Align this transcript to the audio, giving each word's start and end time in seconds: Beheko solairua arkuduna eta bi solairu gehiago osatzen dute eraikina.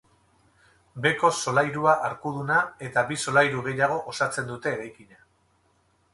Beheko 1.05 1.29
solairua 1.43 1.93
arkuduna 2.07 2.57
eta 2.89 3.05
bi 3.13 3.19
solairu 3.27 3.63
gehiago 3.69 4.01
osatzen 4.15 4.53
dute 4.55 4.75
eraikina. 4.77 5.23